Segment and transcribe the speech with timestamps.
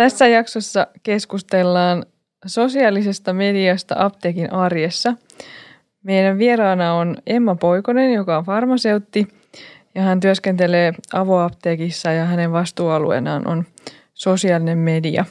[0.00, 2.06] Tässä jaksossa keskustellaan
[2.46, 5.14] sosiaalisesta mediasta apteekin arjessa.
[6.02, 9.28] Meidän vieraana on Emma Poikonen, joka on farmaseutti
[9.94, 13.64] ja hän työskentelee avoapteekissa ja hänen vastuualueenaan on
[14.14, 15.24] sosiaalinen media.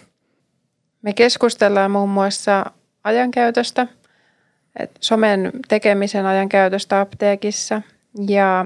[1.02, 2.66] Me keskustellaan muun muassa
[3.04, 3.88] ajankäytöstä,
[5.00, 7.82] somen tekemisen ajankäytöstä apteekissa
[8.28, 8.66] ja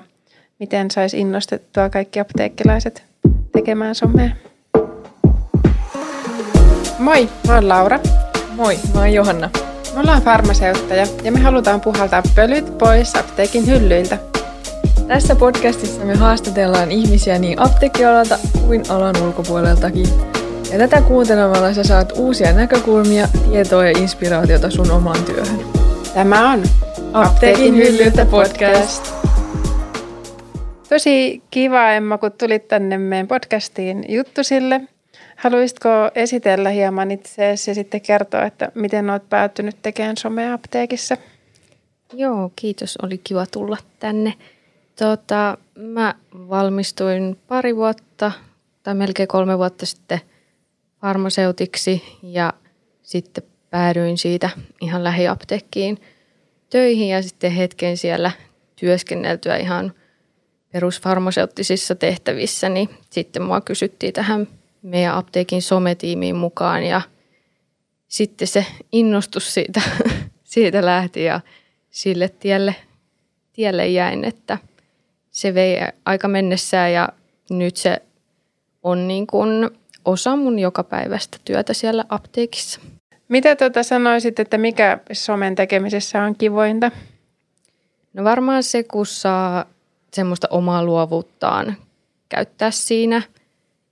[0.60, 3.04] miten saisi innostettua kaikki apteekkilaiset
[3.54, 4.30] tekemään somea.
[7.04, 8.00] Moi, mä oon Laura.
[8.56, 9.50] Moi, mä oon Johanna.
[9.94, 14.18] Me ollaan farmaseutteja ja me halutaan puhaltaa pölyt pois apteekin hyllyiltä.
[15.08, 20.08] Tässä podcastissa me haastatellaan ihmisiä niin apteekkialalta kuin alan ulkopuoleltakin.
[20.72, 25.60] Ja tätä kuuntelemalla sä saat uusia näkökulmia, tietoa ja inspiraatiota sun omaan työhön.
[26.14, 26.64] Tämä on
[27.14, 29.14] Apteekin hyllyltä podcast.
[30.90, 34.82] Tosi kiva Emma, kun tulit tänne meidän podcastiin juttusille.
[35.44, 41.18] Haluaisitko esitellä hieman itseäsi ja sitten kertoa, että miten olet päättynyt tekemään somea apteekissa?
[42.14, 42.98] Joo, kiitos.
[43.04, 44.34] Oli kiva tulla tänne.
[45.00, 48.32] Tota, mä valmistuin pari vuotta
[48.84, 50.20] tai melkein kolme vuotta sitten
[51.02, 52.54] farmaseutiksi ja
[53.02, 54.50] sitten päädyin siitä
[54.82, 56.02] ihan lähiapteekkiin
[56.70, 58.32] töihin ja sitten hetken siellä
[58.76, 59.94] työskenneltyä ihan
[60.72, 64.48] perusfarmaseuttisissa tehtävissä, niin sitten mua kysyttiin tähän
[64.84, 67.02] meidän apteekin sometiimiin mukaan ja
[68.08, 69.82] sitten se innostus siitä,
[70.44, 71.42] siitä lähti ja
[71.90, 72.76] sille tielle,
[73.54, 74.58] tielle jäin, että
[75.32, 77.10] se vei aika mennessään ja
[77.50, 78.02] nyt se
[78.84, 79.70] on niin kuin
[80.06, 82.82] osa mun jokapäiväistä työtä siellä apteekissa.
[83.28, 86.92] Mitä tuota sanoisit, että mikä somen tekemisessä on kivointa?
[88.14, 89.66] No varmaan se, kun saa
[90.14, 91.78] semmoista omaa luovuuttaan
[92.30, 93.22] käyttää siinä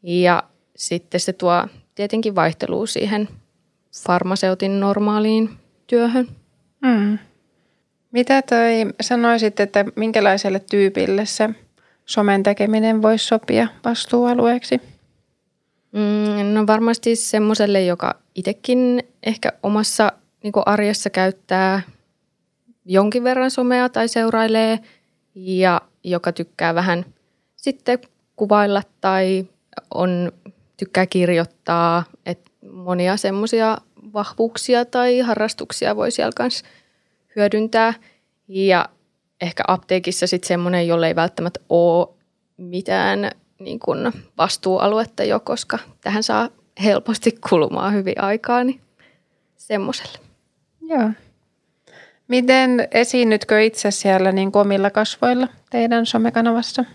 [0.03, 0.43] ja
[0.75, 3.29] sitten se tuo tietenkin vaihtelua siihen
[4.05, 5.49] farmaseutin normaaliin
[5.87, 6.27] työhön.
[6.85, 7.17] Hmm.
[8.11, 11.49] Mitä toi sanoisit, että minkälaiselle tyypille se
[12.05, 14.81] somen tekeminen voisi sopia vastuualueeksi?
[15.91, 20.11] Mm, no varmasti semmoiselle, joka itsekin ehkä omassa
[20.43, 21.81] niin arjessa käyttää
[22.85, 24.79] jonkin verran somea tai seurailee
[25.35, 27.05] ja joka tykkää vähän
[27.55, 27.99] sitten
[28.35, 29.47] kuvailla tai
[29.93, 30.31] on
[30.81, 33.77] tykkää kirjoittaa, että monia semmoisia
[34.13, 36.65] vahvuuksia tai harrastuksia voi siellä kanssa
[37.35, 37.93] hyödyntää.
[38.47, 38.89] Ja
[39.41, 42.07] ehkä apteekissa sitten semmoinen, jolle ei välttämättä ole
[42.57, 46.49] mitään niin kuin vastuualuetta jo, koska tähän saa
[46.83, 48.81] helposti kulumaan hyvin aikaa, niin
[49.57, 50.19] semmoiselle.
[50.81, 51.09] Joo.
[52.27, 56.85] Miten esiinnytkö itse siellä niin omilla kasvoilla teidän somekanavassa?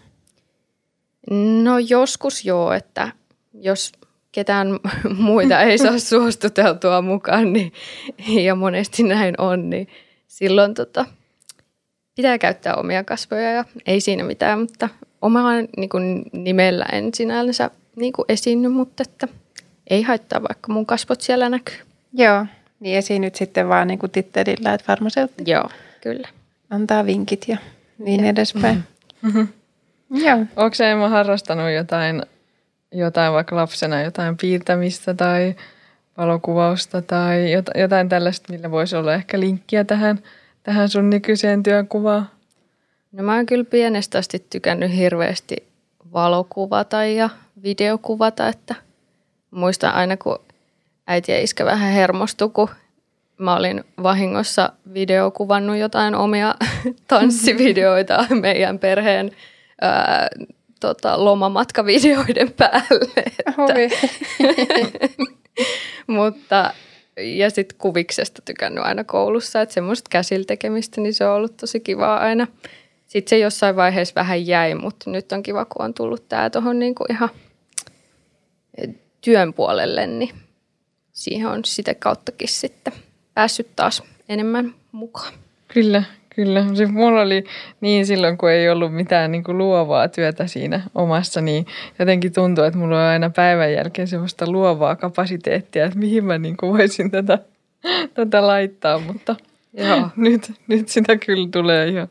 [1.63, 3.13] No joskus joo, että
[3.61, 3.93] jos
[4.33, 4.69] ketään
[5.19, 7.73] muita ei saa suostuteltua mukaan, niin,
[8.45, 9.89] ja monesti näin on, niin
[10.27, 11.05] silloin tota,
[12.17, 14.89] pitää käyttää omia kasvoja ja ei siinä mitään, mutta
[15.23, 19.29] omaa niin kuin nimellä en sinänsä niin kuin esiinny, mutta että
[19.91, 21.79] ei haittaa, vaikka mun kasvot siellä näkyy.
[22.13, 22.47] Joo,
[22.81, 25.45] niin esiinnyt sitten vaan niin kuin tittelillä, että farmaseutti.
[25.47, 25.71] Joo,
[26.03, 26.29] kyllä.
[26.71, 27.57] Antaa vinkit ja
[27.99, 28.31] niin ja.
[28.31, 28.83] edespäin.
[29.23, 29.49] Mm-hmm.
[30.11, 30.39] Joo.
[30.57, 32.23] Onko se Emma harrastanut jotain,
[32.93, 35.55] jotain vaikka lapsena, jotain piirtämistä tai
[36.17, 40.19] valokuvausta tai jotain tällaista, millä voisi olla ehkä linkkiä tähän,
[40.63, 42.31] tähän sun nykyiseen työnkuvaan?
[43.13, 45.57] No mä oon kyllä pienestä asti tykännyt hirveästi
[46.13, 47.31] valokuvata ja
[47.63, 48.75] videokuvata, että
[49.51, 50.39] muistan aina kun
[51.07, 52.69] äiti ja iskä vähän hermostu, kun
[53.39, 56.55] mä olin vahingossa videokuvannut jotain omia
[57.09, 59.31] tanssivideoita meidän perheen
[60.81, 63.13] tota, lomamatkavideoiden päälle.
[63.17, 63.53] Että.
[66.07, 66.73] Mutta
[67.17, 71.81] ja sitten kuviksesta tykännyt aina koulussa, että semmoista käsillä tekemistä, niin se on ollut tosi
[71.81, 72.47] kivaa aina.
[73.07, 76.79] Sitten se jossain vaiheessa vähän jäi, mutta nyt on kiva, kun on tullut tämä tuohon
[76.79, 77.29] niinku ihan
[79.21, 80.31] työn puolelle, niin
[81.13, 82.93] siihen on sitä kauttakin sitten
[83.35, 85.33] päässyt taas enemmän mukaan.
[85.69, 86.03] Kyllä,
[86.37, 86.67] kyllä.
[86.75, 87.45] Siis mulla oli
[87.81, 91.67] niin silloin, kun ei ollut mitään niin kuin luovaa työtä siinä omassa, niin
[91.99, 96.57] jotenkin tuntuu, että mulla on aina päivän jälkeen semmoista luovaa kapasiteettia, että mihin mä niin
[96.57, 97.39] kuin voisin tätä,
[98.15, 99.37] tätä laittaa, mutta
[99.77, 100.09] Joo.
[100.17, 102.09] Nyt, nyt sitä kyllä tulee ihan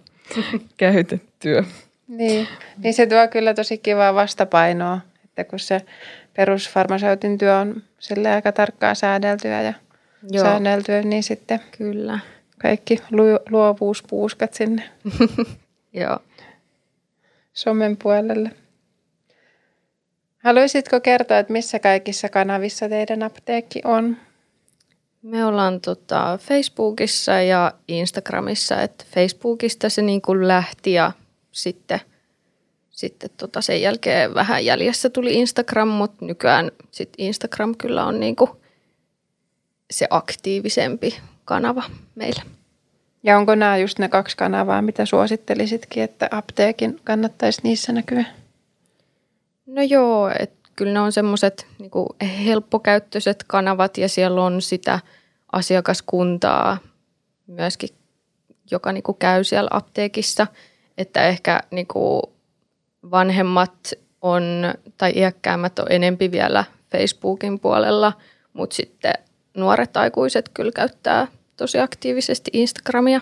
[0.78, 1.64] käytettyä.
[2.08, 2.48] Niin.
[2.78, 5.82] niin se tuo kyllä tosi kivaa vastapainoa, että kun se
[6.36, 9.74] perusfarmaseutin työ on sille aika tarkkaa säädeltyä ja
[10.32, 10.46] Joo.
[10.46, 12.20] säänneltyä, niin sitten kyllä.
[12.62, 14.90] Kaikki lu- luovuuspuuskat sinne
[15.94, 16.20] Joo.
[17.54, 18.52] somen puolelle.
[20.44, 24.18] Haluaisitko kertoa, että missä kaikissa kanavissa teidän apteekki on?
[25.22, 31.12] Me ollaan tota Facebookissa ja Instagramissa, että Facebookista se niin kuin lähti ja
[31.52, 32.00] sitten,
[32.90, 38.36] sitten tota sen jälkeen vähän jäljessä tuli Instagram, mutta nykyään sit Instagram kyllä on niin
[38.36, 38.50] kuin
[39.98, 41.84] se aktiivisempi kanava
[42.16, 42.42] meillä.
[43.24, 48.26] Ja onko nämä just ne kaksi kanavaa, mitä suosittelisitkin, että apteekin kannattaisi niissä näkyä?
[49.66, 55.00] No joo, että kyllä ne on semmoiset niin helppokäyttöiset kanavat ja siellä on sitä
[55.52, 56.78] asiakaskuntaa
[57.48, 57.90] myöskin,
[58.72, 60.48] joka niin kuin käy siellä apteekissa.
[60.98, 62.22] Että ehkä niin kuin
[63.12, 68.14] vanhemmat on tai iäkkäämmät on enempi vielä Facebookin puolella,
[68.54, 69.14] mutta sitten
[69.56, 73.22] nuoret aikuiset kyllä käyttää tosi aktiivisesti Instagramia.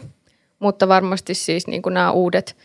[0.60, 2.56] Mutta varmasti siis niin kuin nämä uudet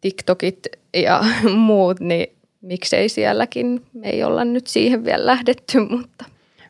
[0.00, 1.24] TikTokit ja
[1.56, 3.82] muut, niin miksei sielläkin.
[3.92, 6.24] Me ei olla nyt siihen vielä lähdetty, mutta...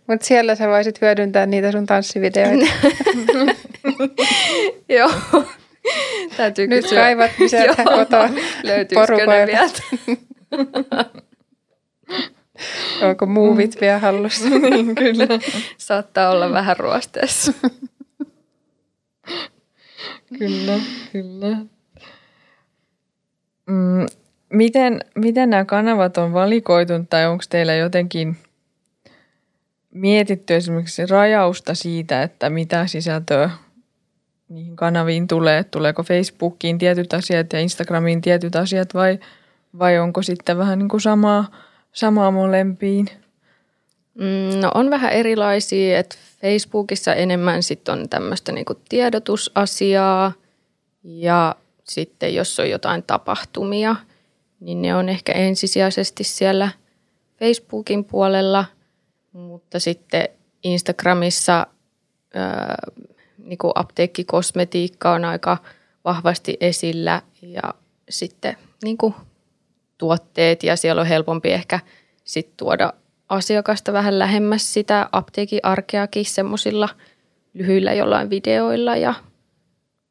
[0.06, 2.66] Mutta siellä sä voisit hyödyntää niitä sun tanssivideoita.
[4.88, 5.10] Joo.
[6.36, 7.00] Täytyy Nyt kysyä.
[7.00, 8.28] kaivat sieltä kotoa
[9.46, 9.68] vielä?
[13.02, 14.48] Onko muuvit vielä hallussa?
[14.70, 15.26] niin, kyllä.
[15.76, 17.52] Saattaa olla vähän ruosteessa.
[20.38, 20.80] kyllä,
[21.12, 21.56] kyllä.
[23.66, 24.06] Mm,
[24.52, 28.36] miten, miten nämä kanavat on valikoitunut tai onko teillä jotenkin
[29.90, 33.50] mietitty esimerkiksi rajausta siitä, että mitä sisältöä
[34.48, 35.64] niihin kanaviin tulee?
[35.64, 39.18] Tuleeko Facebookiin tietyt asiat ja Instagramiin tietyt asiat vai,
[39.78, 41.50] vai onko sitten vähän niin kuin samaa,
[41.94, 43.08] samaa molempiin?
[44.14, 50.32] Mm, no on vähän erilaisia, että Facebookissa enemmän sitten on tämmöistä niinku tiedotusasiaa
[51.04, 53.96] ja sitten jos on jotain tapahtumia–
[54.64, 56.68] niin ne on ehkä ensisijaisesti siellä
[57.38, 58.64] Facebookin puolella,
[59.32, 60.28] mutta sitten
[60.62, 61.66] Instagramissa
[62.34, 62.76] ää,
[63.38, 65.56] niin kuin apteekkikosmetiikka on aika
[66.04, 67.74] vahvasti esillä ja
[68.08, 69.14] sitten niin kuin
[69.98, 71.80] tuotteet ja siellä on helpompi ehkä
[72.24, 72.92] sit tuoda
[73.28, 76.88] asiakasta vähän lähemmäs sitä apteekin arkeakin semmoisilla
[77.54, 78.96] lyhyillä jollain videoilla.
[78.96, 79.14] Ja...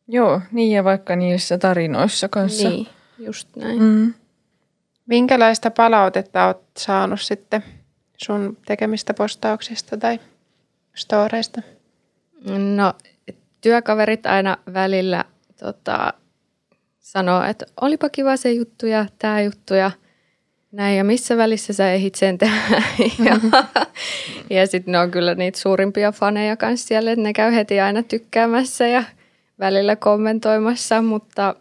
[0.07, 2.69] Joo, niin ja vaikka niissä tarinoissa kanssa.
[2.69, 2.88] Niin,
[3.19, 3.80] just näin.
[3.83, 4.13] Mm.
[5.06, 7.63] Minkälaista palautetta olet saanut sitten
[8.18, 10.19] sun tekemistä postauksista tai
[10.95, 11.62] storeista?
[12.75, 12.94] No
[13.62, 15.25] työkaverit aina välillä
[15.59, 16.13] tota,
[17.03, 19.91] sanoo, että olipa kiva se juttu ja tämä juttu ja
[20.71, 20.97] näin.
[20.97, 22.83] Ja missä välissä sä ehit sen tehdä?
[23.25, 23.39] ja,
[24.57, 28.03] ja sitten ne on kyllä niitä suurimpia faneja kanssa siellä, että ne käy heti aina
[28.03, 29.03] tykkäämässä ja
[29.59, 31.55] välillä kommentoimassa, mutta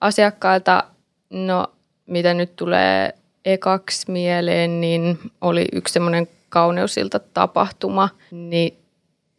[0.00, 0.84] asiakkailta,
[1.30, 1.66] no
[2.06, 3.14] mitä nyt tulee
[3.44, 8.76] ekaksi mieleen, niin oli yksi semmoinen kauneusilta tapahtuma, niin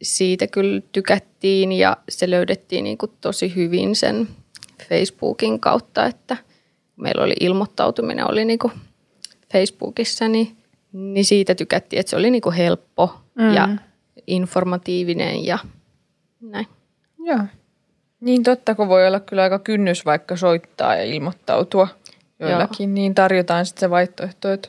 [0.02, 4.28] siitä kyllä tykättiin ja se löydettiin niin kuin tosi hyvin sen
[4.88, 6.36] Facebookin kautta, että
[6.96, 8.72] meillä oli ilmoittautuminen oli niin kuin
[9.52, 10.56] Facebookissa, niin,
[10.92, 13.54] niin siitä tykättiin, että se oli niin kuin helppo mm.
[13.54, 13.68] ja
[14.26, 15.58] informatiivinen ja
[16.40, 16.66] näin.
[17.18, 17.40] Joo.
[18.20, 21.88] Niin totta, kun voi olla kyllä aika kynnys vaikka soittaa ja ilmoittautua
[22.40, 22.94] joillakin, Joo.
[22.94, 24.68] niin tarjotaan sitten se vaihtoehto, että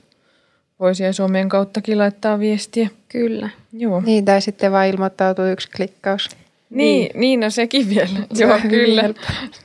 [0.80, 2.89] voisi somien kauttakin laittaa viestiä.
[3.10, 3.50] Kyllä.
[3.74, 4.01] Joo.
[4.06, 6.29] Niin, tai sitten vaan ilmoittautuu yksi klikkaus.
[6.74, 8.27] Niin, niin, niin no sekin vielä.
[8.39, 9.03] Joo, kyllä.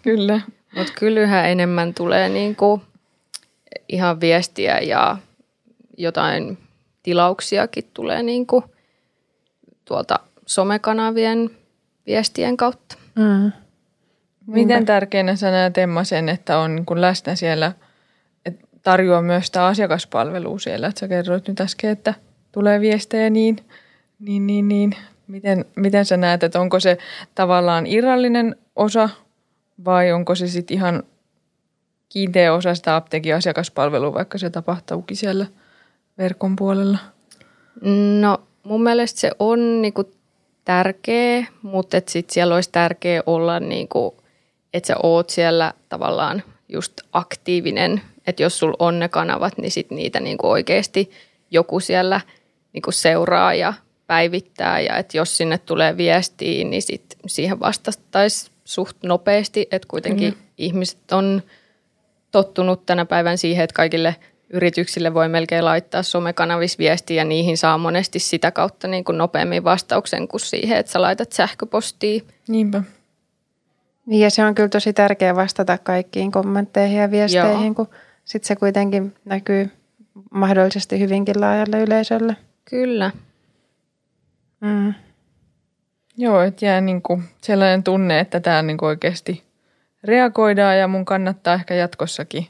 [0.03, 0.41] kyllä.
[0.77, 2.83] Mutta kyllä yhä enemmän tulee niinku
[3.89, 5.17] ihan viestiä ja
[5.97, 6.59] jotain
[7.03, 8.65] tilauksiakin tulee niinku
[9.85, 11.51] tuolta somekanavien
[12.07, 12.97] viestien kautta.
[13.15, 13.53] Mm.
[14.47, 17.73] Miten tärkeänä sä näet Emma sen, että on niin läsnä siellä–
[18.83, 20.87] tarjoaa myös sitä asiakaspalvelua siellä.
[20.87, 22.15] Että sä kerroit nyt äsken, että
[22.53, 23.59] tulee viestejä niin,
[24.19, 24.97] niin, niin, niin.
[25.29, 26.99] Miten, miten sä näet, että onko se
[27.35, 29.09] tavallaan irrallinen osa
[29.85, 31.03] vai onko se sitten ihan
[32.09, 35.47] kiinteä osa sitä apteekin asiakaspalvelua, vaikka se tapahtuukin siellä
[36.19, 36.99] verkon puolella?
[38.21, 40.11] No mun mielestä se on niinku
[40.65, 44.17] tärkeä, mutta sitten siellä olisi tärkeä olla, niinku,
[44.75, 49.91] että sä oot siellä tavallaan just aktiivinen että jos sulla on ne kanavat, niin sit
[49.91, 51.11] niitä niin kuin oikeasti
[51.51, 52.21] joku siellä
[52.73, 53.75] niin kuin seuraa ja
[54.09, 54.81] päivittää.
[54.81, 59.69] Ja että jos sinne tulee viestiä, niin sit siihen vastattaisiin suht nopeasti.
[59.71, 60.41] Että kuitenkin mm.
[60.59, 61.43] ihmiset on
[62.31, 64.17] tottunut tänä päivän siihen, että kaikille
[64.51, 69.65] yrityksille voi melkein laittaa somekanavis viestiä ja niihin saa monesti sitä kautta niin kuin nopeammin
[69.65, 72.21] vastauksen kuin siihen, että sä laitat sähköpostia.
[72.49, 72.83] Niinpä.
[74.07, 77.75] Niin ja se on kyllä tosi tärkeää vastata kaikkiin kommentteihin ja viesteihin, Joo.
[77.75, 77.89] kun
[78.25, 79.71] sitten se kuitenkin näkyy
[80.31, 82.37] mahdollisesti hyvinkin laajalle yleisölle.
[82.65, 83.11] Kyllä.
[84.61, 84.95] Mm.
[86.17, 89.45] Joo, että jää niin kuin sellainen tunne, että tämä niin oikeasti
[90.05, 92.47] reagoidaan ja mun kannattaa ehkä jatkossakin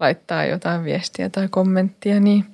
[0.00, 2.44] laittaa jotain viestiä tai kommenttia, niin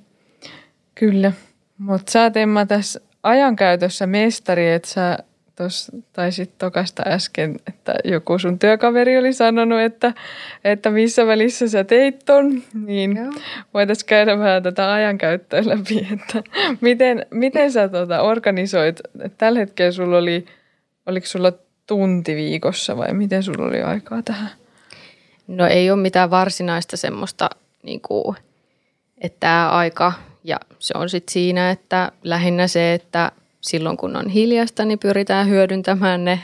[0.95, 1.33] kyllä.
[1.79, 5.19] Mutta sä oot Emma tässä ajankäytössä mestari, että sä
[5.57, 10.15] tuossa taisit tokasta äsken, että joku sun työkaveri oli sanonut, että,
[10.65, 13.19] että missä välissä sä teit ton, niin
[13.75, 19.93] voitaisiin käydä vähän tätä ajankäyttöä läpi, että miten, miten sä tota organisoit, että tällä hetkellä
[19.93, 20.47] sulla oli,
[21.07, 21.53] oliko sulla
[21.87, 24.51] tunti viikossa vai miten sulla oli aikaa tähän?
[25.47, 27.51] No ei ole mitään varsinaista semmoista,
[27.83, 28.37] niin kuin,
[29.19, 30.13] että tämä aika,
[30.45, 33.33] ja se on sitten siinä, että lähinnä se, että
[33.67, 36.41] silloin kun on hiljasta, niin pyritään hyödyntämään ne,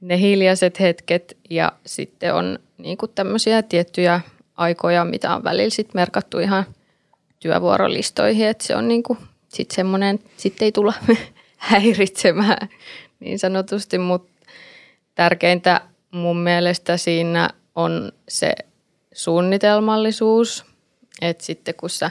[0.00, 1.36] ne hiljaiset hetket.
[1.50, 4.20] Ja sitten on niin kuin tämmöisiä tiettyjä
[4.56, 6.64] aikoja, mitä on välillä sit merkattu ihan
[7.40, 10.94] työvuorolistoihin, että se on niin kuin sit semmoinen, sitten ei tulla
[11.56, 12.68] häiritsemään
[13.20, 14.32] niin sanotusti, mutta
[15.14, 18.52] tärkeintä mun mielestä siinä on se
[19.12, 20.64] suunnitelmallisuus,
[21.22, 22.10] että sitten kun sä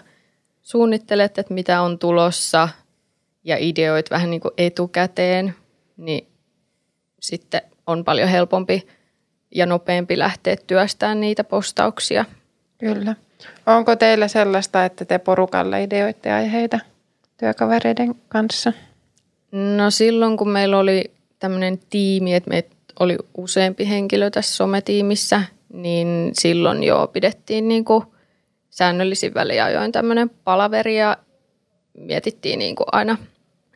[0.63, 2.69] suunnittelet, että mitä on tulossa–
[3.47, 5.55] ja ideoit vähän niin kuin etukäteen,
[5.97, 6.27] niin
[7.19, 8.87] sitten on paljon helpompi
[9.55, 12.25] ja nopeampi lähteä työstämään niitä postauksia.
[12.77, 13.15] Kyllä.
[13.65, 16.79] Onko teillä sellaista, että te porukalla ideoitte aiheita
[17.37, 18.73] työkavereiden kanssa?
[19.51, 25.41] No silloin, kun meillä oli tämmöinen tiimi, että meitä oli useampi henkilö tässä sometiimissä,
[25.73, 28.03] niin silloin jo pidettiin niin kuin
[28.69, 31.17] säännöllisin väliajoin tämmöinen palaveri ja
[31.93, 33.17] mietittiin niin kuin aina–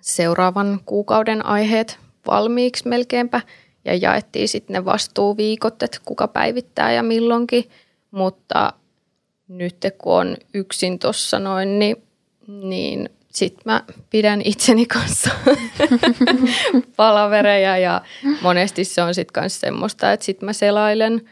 [0.02, 3.42] seuraavan kuukauden aiheet valmiiksi melkeinpä
[3.86, 7.70] ja jaettiin sitten ne vastuuviikot, että kuka päivittää ja milloinkin.
[8.12, 8.74] Mutta
[9.48, 12.04] nyt kun on yksin tuossa noin, niin,
[12.48, 15.30] niin sitten mä pidän itseni kanssa
[16.98, 18.02] palavereja ja
[18.42, 21.30] monesti se on sitten myös semmoista, että sitten mä selailen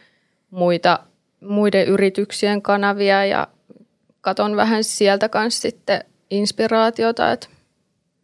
[0.50, 1.00] muita,
[1.42, 3.48] muiden yrityksien kanavia ja
[4.22, 7.48] katon vähän sieltä kanssa sitten inspiraatiota, että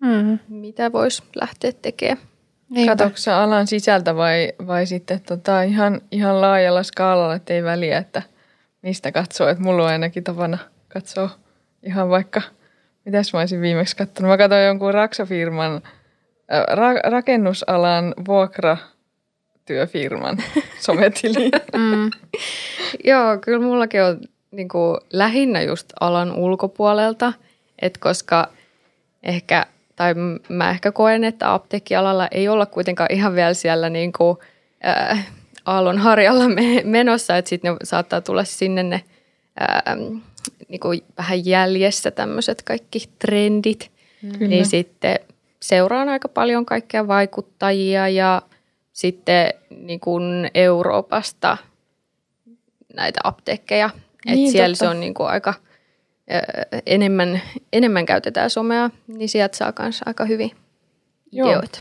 [0.06, 0.40] mm.
[0.50, 2.28] mitä voisi lähteä tekemään.
[2.86, 8.22] Katoksa alan sisältä vai, vai sitten tota ihan, ihan laajalla skaalalla, että ei väliä, että
[8.82, 9.48] mistä katsoo.
[9.48, 10.58] Että mulla on ainakin tapana
[10.88, 11.30] katsoa
[11.84, 12.42] ihan vaikka,
[13.06, 14.30] mitäs mä olisin viimeksi katsonut.
[14.30, 15.82] Mä katsoin jonkun raksafirman,
[16.72, 18.78] ra, rakennusalan vuokra
[19.66, 20.38] työfirman
[20.86, 21.52] sometili.
[21.76, 22.12] mm.
[23.10, 24.20] Joo, kyllä mullakin on
[24.52, 27.34] niin kuin, lähinnä just alan ulkopuolelta,
[27.82, 28.48] että koska
[29.24, 30.14] ehkä tai
[30.50, 34.38] mä ehkä koen, että apteekkialalla ei olla kuitenkaan ihan vielä siellä niin kuin,
[34.86, 35.28] äh,
[35.66, 36.44] aallon harjalla
[36.84, 39.04] menossa, että sitten ne saattaa tulla sinne ne
[39.62, 39.96] äh,
[40.68, 44.48] niin kuin vähän jäljessä tämmöiset kaikki trendit, Kyllä.
[44.48, 45.20] niin sitten
[45.60, 48.42] seuraan aika paljon kaikkia vaikuttajia ja
[48.94, 51.58] sitten niin kuin Euroopasta
[52.96, 53.90] näitä apteekkeja.
[54.26, 54.86] Niin, että siellä totta.
[54.86, 55.54] se on niin kuin aika–
[56.86, 57.42] enemmän,
[57.74, 60.52] enemmän käytetään somea, niin sieltä saa myös aika hyvin
[61.32, 61.50] Joo.
[61.50, 61.80] ideoita.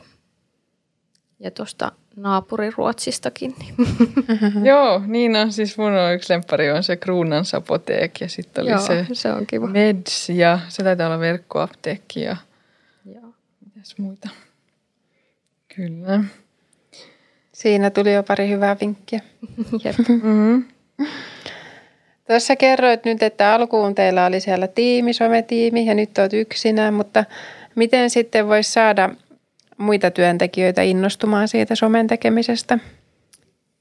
[1.41, 3.55] Ja tuosta naapuriruotsistakin.
[3.59, 3.75] Niin.
[4.71, 5.53] Joo, niin on.
[5.53, 9.33] Siis mun on yksi lemppari on se Kruunan Sapoteek ja sitten oli Joo, se, se
[9.33, 9.67] on kiva.
[9.67, 12.37] Meds ja se taitaa olla verkkoapteekki ja
[13.15, 13.35] Joo.
[13.65, 14.29] mitäs muita.
[15.77, 16.25] Kyllä.
[17.53, 19.21] Siinä tuli jo pari hyvää vinkkiä.
[20.09, 20.65] mm-hmm.
[22.27, 27.25] Tuossa kerroit nyt, että alkuun teillä oli siellä tiimi, sometiimi ja nyt olet yksinään, mutta
[27.75, 29.11] miten sitten voisi saada
[29.77, 32.79] muita työntekijöitä innostumaan siitä somen tekemisestä?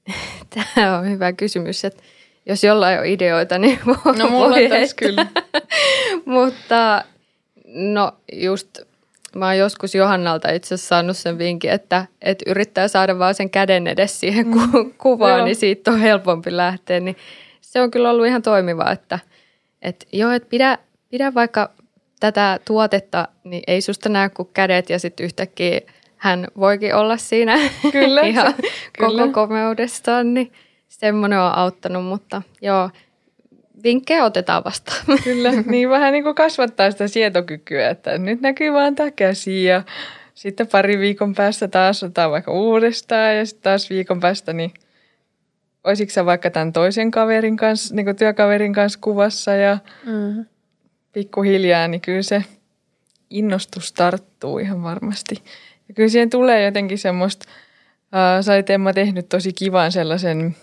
[0.74, 2.02] Tämä on hyvä kysymys, että
[2.46, 5.26] jos jollain on ideoita, niin voi No mulla on tässä kyllä.
[6.24, 7.04] mutta
[7.66, 8.78] no just
[9.36, 13.50] mä oon joskus Johannalta itse asiassa saanut sen vinkin, että, että yrittää saada vaan sen
[13.50, 17.00] käden edes siihen ku- kuvaan, niin siitä on helpompi lähteä.
[17.00, 17.16] Niin
[17.74, 19.18] se on kyllä ollut ihan toimiva, että,
[19.82, 20.78] että joo, että pidä,
[21.10, 21.70] pidä vaikka
[22.20, 25.80] tätä tuotetta, niin ei susta näe kuin kädet ja sitten yhtäkkiä
[26.16, 27.58] hän voikin olla siinä
[27.92, 28.62] kyllä, ihan se,
[28.98, 29.32] koko kyllä.
[29.32, 30.52] komeudestaan, niin
[30.88, 32.90] semmoinen on auttanut, mutta joo,
[33.84, 34.98] vinkkejä otetaan vastaan.
[35.24, 39.82] Kyllä, niin vähän niin kuin kasvattaa sitä sietokykyä, että nyt näkyy vaan tämä käsi ja
[40.34, 44.74] sitten pari viikon päästä taas otetaan vaikka uudestaan ja sitten taas viikon päästä niin
[45.84, 50.44] olisitko sä vaikka tämän toisen kaverin kanssa, niin kuin työkaverin kanssa kuvassa ja mm.
[51.12, 52.44] pikkuhiljaa, niin kyllä se
[53.30, 55.34] innostus tarttuu ihan varmasti.
[55.88, 57.48] Ja kyllä siihen tulee jotenkin semmoista,
[58.14, 60.56] äh, sä olit Emma tehnyt tosi kivan sellaisen,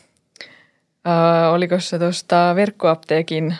[1.07, 3.55] äh, oliko se tuosta verkkoapteekin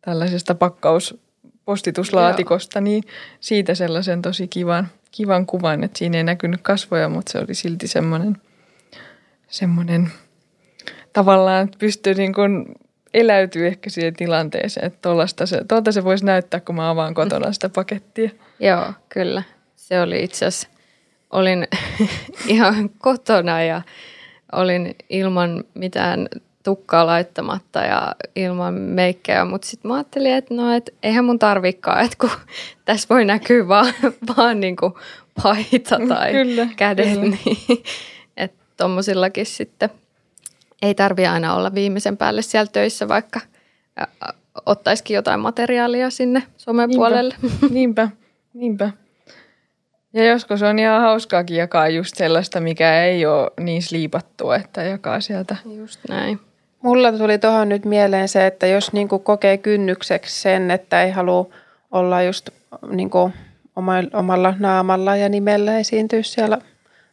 [0.00, 1.18] tällaisesta pakkaus,
[1.64, 2.84] postituslaatikosta, Joo.
[2.84, 3.04] niin
[3.40, 7.88] siitä sellaisen tosi kivan, kivan kuvan, että siinä ei näkynyt kasvoja, mutta se oli silti
[7.88, 8.36] semmoinen,
[9.48, 10.12] semmoinen
[11.12, 12.66] tavallaan, että pystyi niin kuin
[13.14, 15.08] eläytyy ehkä siihen tilanteeseen, että
[15.44, 18.30] se, tuolta se voisi näyttää, kun mä avaan kotona sitä pakettia.
[18.60, 19.42] Joo, kyllä.
[19.76, 20.68] Se oli itse asiassa,
[21.30, 21.66] olin
[22.46, 23.82] ihan kotona ja
[24.52, 26.28] olin ilman mitään
[26.62, 32.04] tukkaa laittamatta ja ilman meikkejä, mutta sitten mä ajattelin, että no, et eihän mun tarvikaan,
[32.04, 32.30] että kun
[32.84, 33.94] tässä voi näkyä vaan,
[34.36, 34.94] vaan niin kuin
[35.42, 37.36] paita tai kyllä, kädet, kyllä.
[37.44, 37.82] niin
[38.36, 39.90] että tommosillakin sitten
[40.82, 43.40] ei tarvi aina olla viimeisen päälle siellä töissä, vaikka
[44.66, 47.34] ottaisikin jotain materiaalia sinne somen niinpä, puolelle.
[47.70, 48.08] Niinpä,
[48.54, 48.90] niinpä.
[50.14, 55.20] Ja joskus on ihan hauskaakin jakaa just sellaista, mikä ei ole niin sliipattua, että jakaa
[55.20, 55.56] sieltä.
[55.76, 56.40] Just näin.
[56.82, 61.10] Mulla tuli tuohon nyt mieleen se, että jos niin kuin kokee kynnykseksi sen, että ei
[61.10, 61.50] halua
[61.90, 62.50] olla just
[62.90, 63.32] niin kuin
[64.12, 66.58] omalla naamalla ja nimellä esiintyä siellä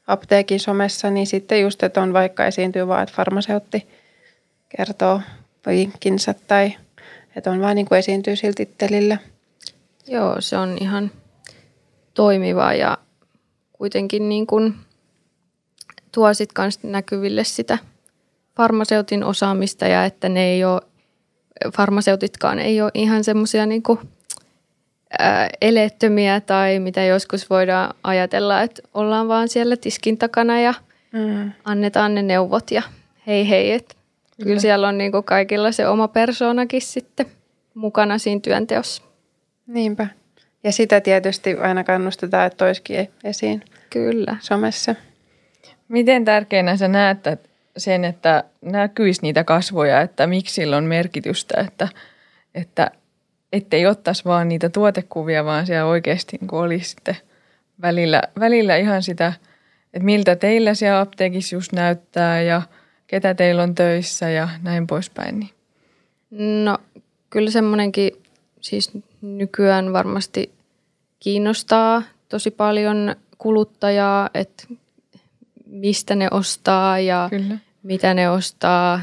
[0.09, 3.87] apteekin somessa, niin sitten just, että on vaikka esiintyy vaan, että farmaseutti
[4.77, 5.21] kertoo
[5.67, 6.75] vinkkinsä tai
[7.35, 9.17] että on vaan niin kuin esiintyy sillä tittelillä.
[10.07, 11.11] Joo, se on ihan
[12.13, 12.97] toimiva ja
[13.73, 14.75] kuitenkin niin kuin
[16.11, 17.77] tuo sitten näkyville sitä
[18.57, 20.81] farmaseutin osaamista ja että ne ei ole,
[21.75, 23.83] farmaseutitkaan ei ole ihan semmoisia niin
[25.61, 30.73] eleettömiä tai mitä joskus voidaan ajatella, että ollaan vaan siellä tiskin takana ja
[31.11, 31.51] mm.
[31.65, 32.81] annetaan ne neuvot ja
[33.27, 33.95] hei hei, että
[34.37, 34.47] kyllä.
[34.47, 37.25] kyllä siellä on niin kuin kaikilla se oma persoonakin sitten
[37.73, 39.03] mukana siinä työnteossa.
[39.67, 40.07] Niinpä.
[40.63, 44.37] Ja sitä tietysti aina kannustetaan, että toiskin esiin Kyllä.
[44.39, 44.95] somessa.
[45.87, 47.17] Miten tärkeänä sä näet
[47.77, 51.87] sen, että näkyisi niitä kasvoja, että miksi sillä on merkitystä, että,
[52.55, 52.91] että
[53.53, 57.17] ettei ottaisi vaan niitä tuotekuvia, vaan siellä oikeasti niin olisi sitten
[57.81, 59.33] välillä, välillä ihan sitä,
[59.93, 62.61] että miltä teillä siellä apteekissa just näyttää ja
[63.07, 65.39] ketä teillä on töissä ja näin poispäin.
[65.39, 66.65] Niin.
[66.65, 66.77] No
[67.29, 68.11] kyllä semmoinenkin
[68.61, 70.51] siis nykyään varmasti
[71.19, 74.63] kiinnostaa tosi paljon kuluttajaa, että
[75.65, 77.57] mistä ne ostaa ja Kyllä.
[77.83, 79.01] mitä ne ostaa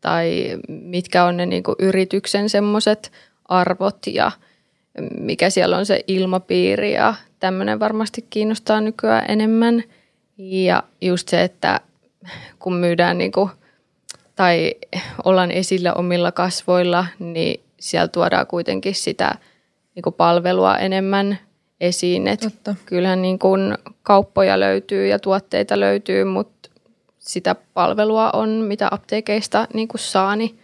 [0.00, 3.12] tai mitkä on ne niinku yrityksen semmoiset
[3.48, 4.30] arvot ja
[5.20, 9.82] mikä siellä on se ilmapiiri ja tämmöinen varmasti kiinnostaa nykyään enemmän.
[10.38, 11.80] Ja just se, että
[12.58, 13.50] kun myydään niinku,
[14.36, 14.74] tai
[15.24, 19.34] ollaan esillä omilla kasvoilla, niin siellä tuodaan kuitenkin sitä
[19.94, 21.38] niinku palvelua enemmän
[21.80, 22.28] esiin.
[22.28, 22.40] Et
[22.86, 26.70] kyllähän niin kuin kauppoja löytyy ja tuotteita löytyy, mutta
[27.18, 30.58] sitä palvelua on, mitä apteekeista niin kuin saa, niin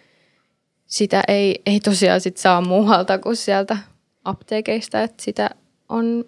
[0.91, 3.77] sitä ei, ei tosiaan sit saa muualta kuin sieltä
[4.25, 5.51] apteekeista, että sitä
[5.89, 6.25] on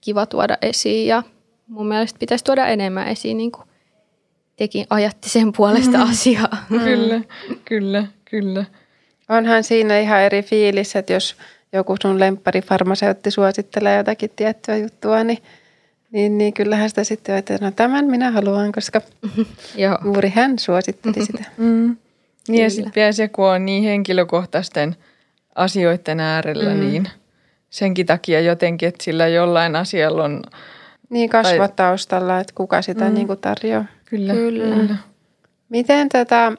[0.00, 1.22] kiva tuoda esiin ja
[1.66, 3.64] mun mielestä pitäisi tuoda enemmän esiin, niin kuin
[4.56, 6.10] tekin ajatti sen puolesta mm.
[6.10, 6.66] asiaa.
[6.84, 7.20] Kyllä,
[7.64, 8.64] kyllä, kyllä.
[9.28, 11.36] Onhan siinä ihan eri fiilis, että jos
[11.72, 15.38] joku sun lemppari farmaseutti suosittelee jotakin tiettyä juttua, niin,
[16.10, 19.00] niin, niin kyllähän sitä sitten että no tämän minä haluan, koska
[20.04, 21.44] juuri hän suositteli sitä.
[21.56, 21.96] Mm.
[22.48, 24.96] Niin ja sitten vielä se, kun on niin henkilökohtaisten
[25.54, 26.80] asioiden äärellä, mm.
[26.80, 27.08] niin
[27.70, 30.42] senkin takia jotenkin, että sillä jollain asialla on...
[31.10, 31.86] Niin kasvat tai...
[31.86, 33.14] taustalla, että kuka sitä mm.
[33.14, 33.84] niin kuin tarjoaa.
[34.04, 34.76] Kyllä, kyllä.
[34.76, 34.96] kyllä.
[35.68, 36.52] Miten tätä,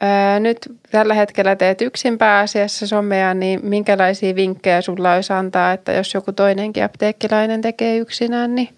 [0.00, 0.58] ää, nyt
[0.90, 6.32] tällä hetkellä teet yksin pääasiassa somea, niin minkälaisia vinkkejä sulla olisi antaa, että jos joku
[6.32, 8.68] toinenkin apteekkilainen tekee yksinään, niin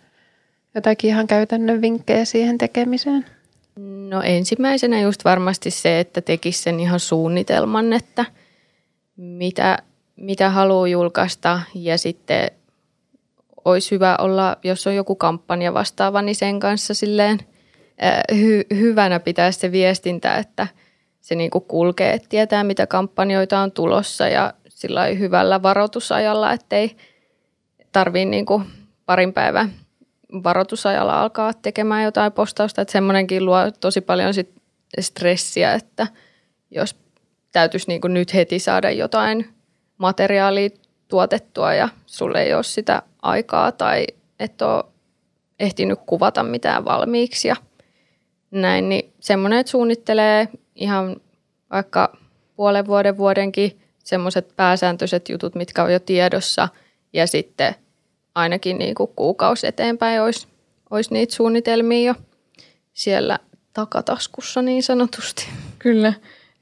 [0.75, 3.27] jotakin ihan käytännön vinkkejä siihen tekemiseen?
[4.09, 8.25] No ensimmäisenä just varmasti se, että tekisi sen ihan suunnitelman, että
[9.17, 9.79] mitä,
[10.17, 11.61] mitä haluaa julkaista.
[11.75, 12.51] Ja sitten
[13.65, 17.39] olisi hyvä olla, jos on joku kampanja vastaava, niin sen kanssa silleen
[18.35, 20.67] hy, hyvänä pitää se viestintä, että
[21.21, 24.29] se niinku kulkee, että tietää mitä kampanjoita on tulossa.
[24.29, 26.97] Ja sillä hyvällä varoitusajalla, ettei
[27.93, 28.63] tarvii niinku
[29.07, 29.73] parin päivän
[30.33, 34.55] varoitusajalla alkaa tekemään jotain postausta, että semmoinenkin luo tosi paljon sit
[35.01, 36.07] stressiä, että
[36.71, 36.97] jos
[37.53, 39.55] täytyisi niin kuin nyt heti saada jotain
[39.99, 40.71] materiaalia
[41.09, 44.07] tuotettua ja sulle ei ole sitä aikaa tai
[44.41, 44.85] et ole
[45.61, 47.57] ehtinyt kuvata mitään valmiiksi ja
[48.51, 51.17] näin, niin semmoinen, että suunnittelee ihan
[51.71, 52.17] vaikka
[52.57, 56.69] puolen vuoden vuodenkin semmoiset pääsääntöiset jutut, mitkä on jo tiedossa
[57.13, 57.75] ja sitten–
[58.39, 60.47] ainakin niin kuin kuukausi eteenpäin olisi,
[60.91, 62.15] olisi niitä suunnitelmia jo
[62.93, 63.39] siellä
[63.73, 65.49] takataskussa niin sanotusti.
[65.79, 66.13] Kyllä.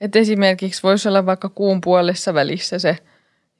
[0.00, 2.98] Et esimerkiksi voisi olla vaikka kuun puolessa välissä se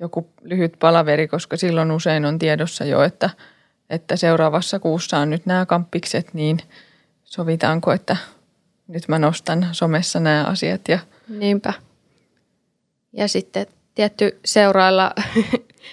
[0.00, 3.31] joku lyhyt palaveri, koska silloin usein on tiedossa jo, että,
[3.90, 6.59] että seuraavassa kuussa on nyt nämä kamppikset, niin
[7.24, 8.16] sovitaanko, että
[8.88, 10.81] nyt mä nostan somessa nämä asiat.
[10.88, 10.98] Ja...
[11.29, 11.72] Niinpä.
[13.12, 15.12] Ja sitten tietty seurailla,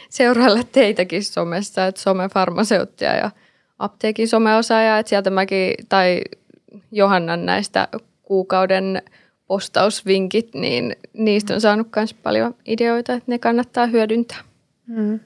[0.10, 3.32] seurailla teitäkin somessa, että somefarmaseuttia ja
[3.80, 6.22] apteekin someosaaja, että sieltä mäkin, tai
[6.92, 7.88] Johannan näistä
[8.24, 9.02] kuukauden
[9.48, 14.38] postausvinkit, niin niistä on saanut myös paljon ideoita, että ne kannattaa hyödyntää.
[14.88, 15.20] Hmm.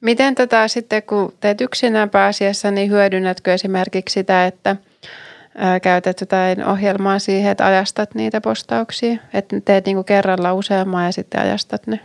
[0.00, 4.76] Miten tätä sitten, kun teet yksinään pääasiassa, niin hyödynnätkö esimerkiksi sitä, että
[5.82, 9.16] käytät jotain ohjelmaa siihen, että ajastat niitä postauksia?
[9.34, 12.00] Että teet niinku kerralla useamman ja sitten ajastat ne?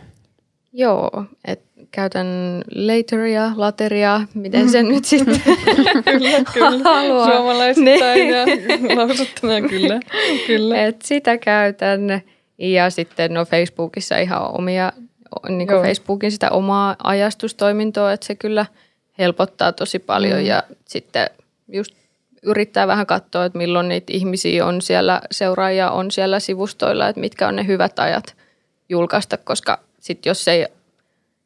[0.72, 2.26] Joo, että käytän
[2.74, 5.42] lateria, lateria, miten sen nyt sitten
[6.04, 6.84] kyllä, kyllä.
[6.84, 7.36] haluaa.
[7.36, 8.34] Suomalaisittain niin.
[8.34, 10.00] ja lausuttuna, kyllä.
[10.46, 10.86] kyllä.
[10.86, 12.22] Et sitä käytän
[12.58, 14.92] ja sitten no Facebookissa ihan omia,
[15.48, 18.66] niin kuin Facebookin sitä omaa ajastustoimintoa, että se kyllä
[19.18, 20.46] helpottaa tosi paljon mm.
[20.46, 21.30] ja sitten
[21.68, 21.94] just
[22.42, 27.48] yrittää vähän katsoa, että milloin niitä ihmisiä on siellä, seuraajia on siellä sivustoilla, että mitkä
[27.48, 28.36] on ne hyvät ajat
[28.88, 30.66] julkaista, koska sitten jos ei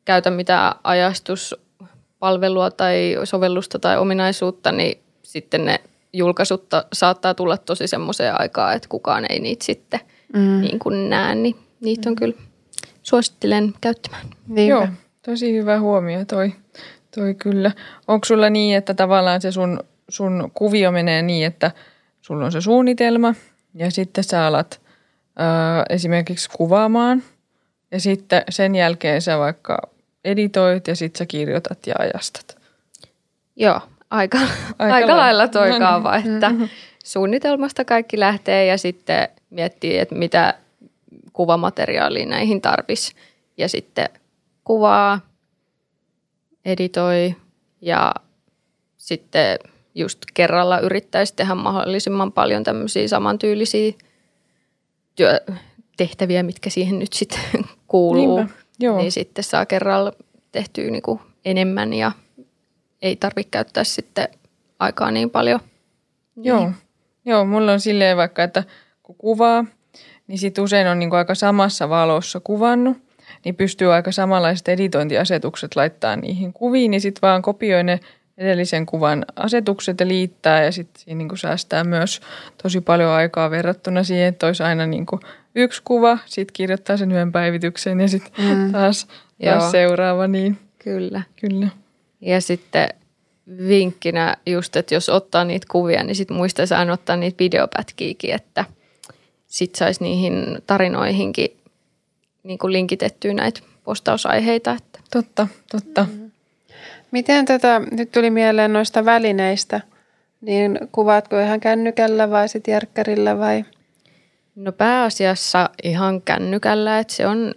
[0.04, 5.80] käytä mitään ajastuspalvelua tai sovellusta tai ominaisuutta, niin sitten ne
[6.12, 10.00] julkaisut saattaa tulla tosi semmoiseen aikaan, että kukaan ei niitä sitten
[10.34, 10.60] mm.
[10.60, 12.34] niin kuin näe, niin niitä on kyllä
[13.02, 14.26] suosittelen käyttämään.
[14.48, 14.70] Niinpä.
[14.70, 14.88] Joo,
[15.24, 16.52] tosi hyvä huomio toi,
[17.14, 17.72] toi kyllä.
[18.08, 21.70] Onko sulla niin, että tavallaan se sun, sun kuvio menee niin, että
[22.20, 23.34] sulla on se suunnitelma
[23.74, 24.80] ja sitten sä alat
[25.36, 27.22] ää, esimerkiksi kuvaamaan
[27.94, 29.78] ja sitten sen jälkeen sä vaikka
[30.24, 32.57] editoit ja sitten sä kirjoitat ja ajastat.
[33.57, 33.80] Joo,
[34.11, 34.38] aika,
[34.78, 35.83] aika, aika lailla toi no niin.
[35.83, 36.68] kaava, että mm-hmm.
[37.04, 40.54] suunnitelmasta kaikki lähtee ja sitten miettii, että mitä
[41.33, 43.14] kuvamateriaalia näihin tarvisi.
[43.57, 44.09] Ja sitten
[44.64, 45.20] kuvaa,
[46.64, 47.35] editoi
[47.80, 48.14] ja
[48.96, 49.59] sitten
[49.94, 53.92] just kerralla yrittäisi tehdä mahdollisimman paljon tämmöisiä samantyylisiä
[55.14, 57.40] työtehtäviä, mitkä siihen nyt sitten
[57.94, 58.37] kuuluu.
[58.37, 58.54] Niinpä.
[58.80, 58.98] Joo.
[58.98, 60.12] niin sitten saa kerralla
[60.52, 62.12] tehtyä niin kuin enemmän ja
[63.02, 64.28] ei tarvitse käyttää sitten
[64.78, 65.61] aikaa niin paljon.
[66.37, 66.74] Joo, niin.
[67.24, 68.64] Joo mulla on silleen vaikka, että
[69.02, 69.64] kun kuvaa,
[70.26, 72.96] niin sitten usein on niin kuin aika samassa valossa kuvannut,
[73.44, 78.00] niin pystyy aika samanlaiset editointiasetukset laittaa niihin kuviin, niin sitten vaan kopioi ne
[78.38, 82.20] edellisen kuvan asetukset ja liittää ja sitten siinä niin kuin säästää myös
[82.62, 85.20] tosi paljon aikaa verrattuna siihen, että olisi aina niin kuin
[85.55, 88.73] yksi kuva, sitten kirjoittaa sen yhden päivityksen ja sitten mm.
[88.73, 89.07] taas,
[89.44, 90.27] taas seuraava.
[90.27, 90.59] Niin.
[90.79, 91.23] Kyllä.
[91.40, 91.68] Kyllä.
[92.20, 92.88] Ja sitten
[93.68, 98.64] vinkkinä just, että jos ottaa niitä kuvia, niin sitten muistaisi aina ottaa niitä videopätkiäkin, että
[99.47, 101.57] sitten saisi niihin tarinoihinkin
[102.42, 104.70] niin kuin linkitettyä näitä postausaiheita.
[104.70, 105.01] Että.
[105.11, 106.07] Totta, totta.
[106.12, 106.23] Mm.
[107.14, 109.81] Miten tätä, nyt tuli mieleen noista välineistä,
[110.40, 113.64] niin kuvaatko ihan kännykällä vai sitten järkkärillä vai?
[114.55, 117.55] No pääasiassa ihan kännykällä, että se on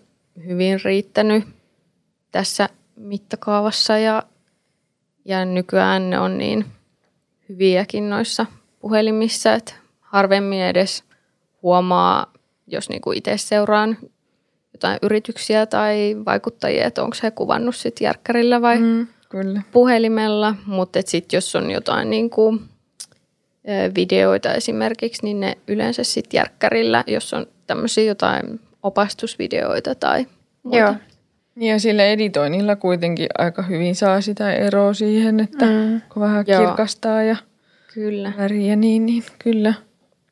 [0.48, 1.44] hyvin riittänyt
[2.32, 4.24] tässä mittakaavassa ja,
[5.26, 6.66] ja nykyään ne on niin
[7.50, 8.46] hyviäkin noissa
[8.80, 11.04] puhelimissa, että harvemmin edes
[11.62, 12.34] huomaa,
[12.68, 13.98] jos niinku itse seuraan
[14.74, 19.62] jotain yrityksiä tai vaikuttajia, että onko he kuvannut sitten järkkärillä vai mm, kyllä.
[19.72, 22.60] puhelimella, mutta sitten jos on jotain niinku
[23.96, 30.26] videoita esimerkiksi, niin ne yleensä sitten järkkärillä, jos on tämmöisiä jotain opastusvideoita tai
[30.64, 30.78] muuta.
[30.78, 30.96] Joo.
[31.60, 36.02] Ja sillä editoinnilla kuitenkin aika hyvin saa sitä eroa siihen, että mm.
[36.14, 36.66] kun vähän Joo.
[36.66, 37.36] kirkastaa ja
[37.94, 38.34] kyllä.
[38.38, 39.74] väriä, niin, niin kyllä.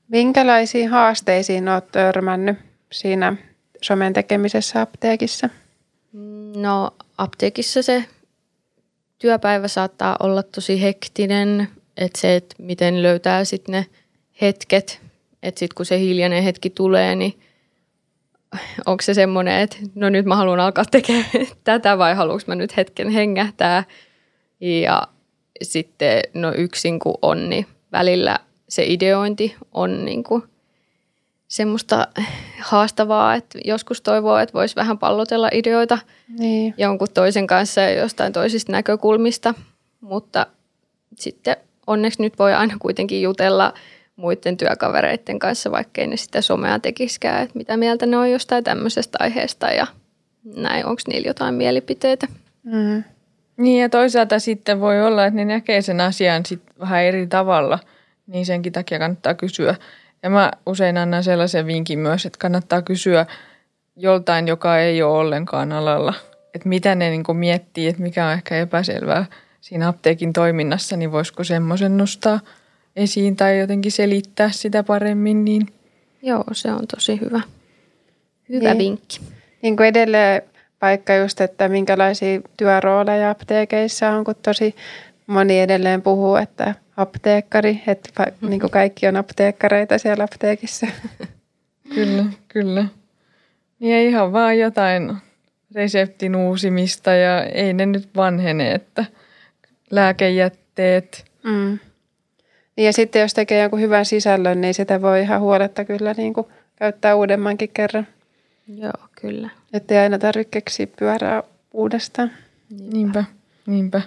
[0.08, 2.58] Minkälaisiin haasteisiin olet törmännyt
[2.92, 3.36] siinä
[3.82, 5.50] somen tekemisessä apteekissa?
[6.56, 8.06] No apteekissa se
[9.26, 13.86] työpäivä saattaa olla tosi hektinen, että se, että miten löytää sitten ne
[14.42, 15.02] hetket,
[15.44, 17.40] että sitten kun se hiljainen hetki tulee, niin
[18.86, 21.26] onko se semmoinen, että no nyt mä haluan alkaa tekemään
[21.64, 23.84] tätä vai haluanko mä nyt hetken hengähtää.
[24.62, 25.08] Ja
[25.62, 30.44] sitten no yksin kun on, niin välillä se ideointi on niin kuin
[31.56, 32.08] semmoista
[32.62, 35.98] haastavaa, että joskus toivoo, että voisi vähän pallotella ideoita
[36.40, 36.74] niin.
[36.78, 39.54] jonkun toisen kanssa ja jostain toisista näkökulmista,
[40.02, 40.48] mutta
[41.16, 43.74] sitten onneksi nyt voi aina kuitenkin jutella
[44.16, 49.18] muiden työkavereiden kanssa, vaikkei ne sitä somea tekiskään, että mitä mieltä ne on jostain tämmöisestä
[49.22, 49.88] aiheesta ja
[50.56, 52.28] näin, onko niillä jotain mielipiteitä.
[52.64, 53.04] Mm.
[53.58, 57.80] Niin ja toisaalta sitten voi olla, että ne näkee sen asian sit vähän eri tavalla,
[58.28, 59.76] niin senkin takia kannattaa kysyä.
[60.26, 63.26] Ja mä usein annan sellaisen vinkin myös, että kannattaa kysyä
[63.96, 66.14] joltain, joka ei ole ollenkaan alalla,
[66.54, 69.26] että mitä ne niin miettii, että mikä on ehkä epäselvää
[69.62, 72.40] siinä apteekin toiminnassa, niin voisiko semmoisen nostaa
[72.96, 75.46] esiin tai jotenkin selittää sitä paremmin.
[75.46, 75.68] Niin.
[76.22, 77.42] Joo, se on tosi hyvä.
[78.50, 78.78] Hyvä niin.
[78.78, 79.20] vinkki.
[79.62, 80.42] Niin kuin edelleen
[80.82, 84.76] vaikka just, että minkälaisia työrooleja apteekeissa on, kun tosi
[85.28, 90.88] moni edelleen puhuu, että apteekkari, että niin kuin kaikki on apteekkareita siellä apteekissa.
[91.96, 92.86] Kyllä, kyllä.
[93.80, 95.18] Niin ei ihan vaan jotain
[95.76, 99.06] reseptin uusimista ja ei ne nyt vanhene, että
[99.92, 101.26] lääkejätteet.
[101.44, 101.80] Mm.
[102.76, 106.34] Niin ja sitten jos tekee jonkun hyvän sisällön, niin sitä voi ihan huoletta kyllä niin
[106.34, 108.08] kuin käyttää uudemmankin kerran.
[108.68, 109.50] Joo, kyllä.
[109.74, 112.32] Että ei aina tarvitse keksiä pyörää uudestaan.
[112.92, 113.24] Niinpä,
[113.66, 114.02] niinpä.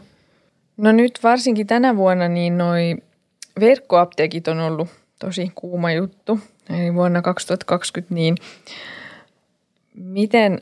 [0.78, 2.96] No nyt varsinkin tänä vuonna niin noi
[3.60, 4.88] verkkoapteekit on ollut
[5.18, 6.40] tosi kuuma juttu.
[6.70, 8.36] Eli vuonna 2020 niin
[9.94, 10.60] miten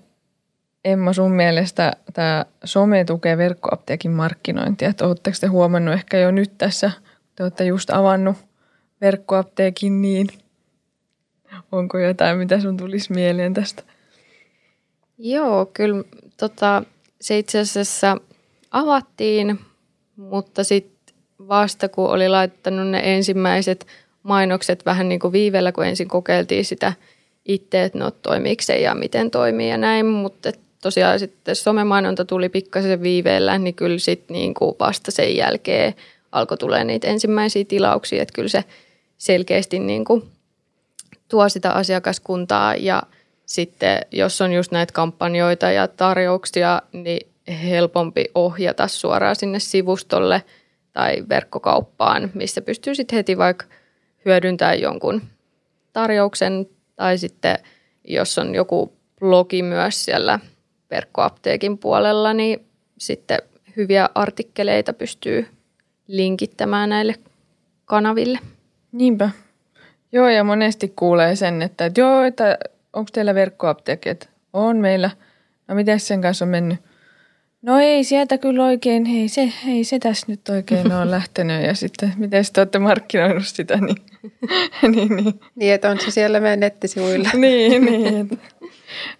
[0.85, 4.88] Emma sun mielestä tämä some tukee verkkoapteekin markkinointia?
[4.88, 6.90] Että oletteko te huomannut ehkä jo nyt tässä,
[7.37, 8.37] te olette just avannut
[9.00, 10.26] verkkoapteekin, niin
[11.72, 13.83] onko jotain, mitä sun tulisi mieleen tästä?
[15.18, 16.05] Joo, kyllä
[16.37, 16.83] tota,
[17.20, 18.16] se itse asiassa
[18.70, 19.61] avattiin,
[20.16, 21.14] mutta sitten
[21.48, 23.87] vasta kun oli laittanut ne ensimmäiset
[24.22, 26.92] mainokset vähän niin kuin viivellä, kun ensin kokeiltiin sitä
[27.44, 30.52] itse, että no toimiiko se ja miten toimii ja näin, mutta
[30.83, 35.94] tosiaan sitten somemainonta tuli pikkasen viiveellä, niin kyllä sitten niin kuin vasta sen jälkeen
[36.33, 38.64] alkoi tulee niitä ensimmäisiä tilauksia, että kyllä se
[39.18, 40.22] selkeästi niin kuin
[41.29, 43.02] tuo sitä asiakaskuntaa ja
[43.46, 50.42] sitten jos on just näitä kampanjoita ja tarjouksia, niin helpompi ohjata suoraan sinne sivustolle
[50.92, 53.66] tai verkkokauppaan, missä pystyy sitten heti vaikka
[54.24, 55.22] hyödyntämään jonkun
[55.92, 57.59] tarjouksen tai sitten
[58.04, 60.40] jos on joku blogi myös siellä
[60.90, 62.66] verkkoapteekin puolella, niin
[62.98, 63.38] sitten
[63.76, 65.46] hyviä artikkeleita pystyy
[66.06, 67.14] linkittämään näille
[67.85, 68.38] kanaville.
[68.92, 69.30] Niinpä.
[70.12, 72.59] Joo, ja monesti kuulee sen, että, että joo, että
[72.92, 74.28] onko teillä verkkoapteekit?
[74.52, 75.11] On meillä.
[75.68, 76.78] No miten sen kanssa on mennyt?
[77.66, 81.62] No ei sieltä kyllä oikein, ei se, ei se tässä nyt oikein ole lähtenyt.
[81.62, 83.96] Ja sitten, miten te olette markkinoinut sitä, niin,
[84.96, 85.40] niin, niin.
[85.55, 87.29] niin että on se siellä meidän nettisivuilla.
[87.40, 88.16] niin, niin.
[88.16, 88.37] Että,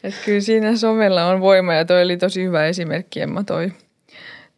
[0.04, 3.72] että kyllä siinä somella on voima ja toi oli tosi hyvä esimerkki Emma toi,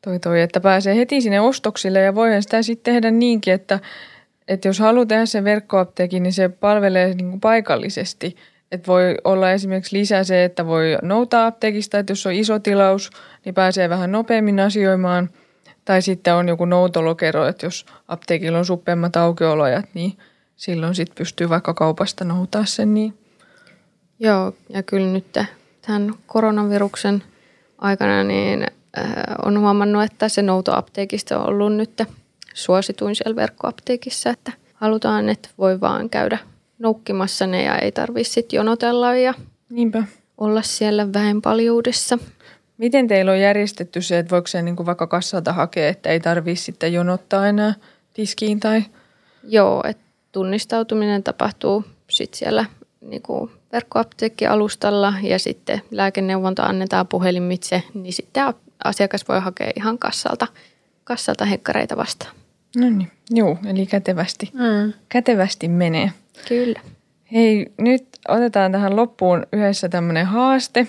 [0.05, 3.81] toi, toi että pääsee heti sinne ostoksille ja voihan sitä sitten tehdä niinkin, että,
[4.49, 8.37] että jos haluaa tehdä sen verkkoapteekin, niin se palvelee niin kuin paikallisesti–
[8.73, 13.11] et voi olla esimerkiksi lisää se, että voi noutaa apteekista, että jos on iso tilaus,
[13.45, 15.31] niin pääsee vähän nopeammin asioimaan.
[15.85, 20.13] Tai sitten on joku noutolokero, että jos apteekilla on suppeammat aukiolojat, niin
[20.57, 22.95] silloin sitten pystyy vaikka kaupasta noutaa sen.
[22.95, 23.19] Niin.
[24.19, 25.33] Joo, ja kyllä nyt
[25.87, 27.23] tämän koronaviruksen
[27.79, 28.63] aikana niin
[28.99, 29.07] äh,
[29.45, 32.03] on huomannut, että se noutoapteekista on ollut nyt
[32.55, 36.39] suosituin siellä verkkoapteekissa, että halutaan, että voi vaan käydä
[36.79, 39.35] noukkimassa ne ja ei tarvitse sitten jonotella ja
[39.71, 40.05] Niinpä.
[40.39, 42.19] olla siellä väenpaljuudessa.
[42.79, 46.21] Miten teillä on järjestetty se, että voiko se niin kuin vaikka kassalta hakea, että ei
[46.21, 47.75] tarvitse sitten jonottaa enää
[48.15, 48.83] tiskiin tai?
[49.43, 52.65] Joo, että tunnistautuminen tapahtuu sitten siellä
[53.01, 60.47] niin kuin verkkoapteekkialustalla ja sitten lääkeneuvonta annetaan puhelimitse, niin sitten asiakas voi hakea ihan kassalta,
[61.05, 62.35] kassalta hekkareita vastaan.
[62.77, 64.93] No niin, joo, eli kätevästi, mm.
[65.09, 66.13] kätevästi menee.
[66.49, 66.81] Kyllä.
[67.33, 70.87] Hei, nyt otetaan tähän loppuun yhdessä tämmöinen haaste.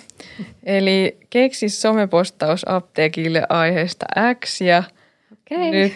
[0.64, 4.06] Eli keksi somepostaus apteekille aiheesta
[4.46, 4.84] X ja
[5.32, 5.72] okay.
[5.72, 5.94] nyt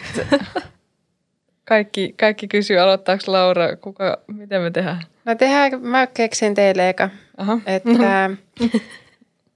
[1.64, 5.02] kaikki, kaikki kysyy, aloittaako Laura, kuka, miten me tehdään?
[5.24, 7.60] No tehdään, mä keksin teille eka, Aha.
[7.66, 8.30] että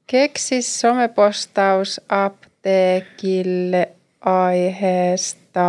[0.07, 3.89] keksi somepostaus apteekille
[4.21, 5.61] aiheesta